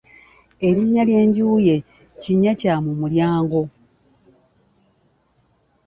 [0.67, 1.75] Erinnya ly'enju ye
[2.21, 3.61] Kinnyakyamumulyango.